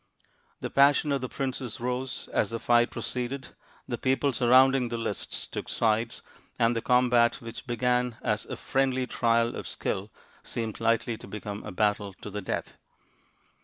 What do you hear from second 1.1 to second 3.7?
of the princes rose as the fight proceeded,